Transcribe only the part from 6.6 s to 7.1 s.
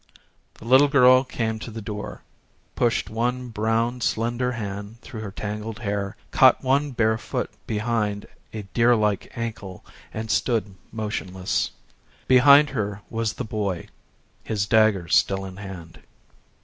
one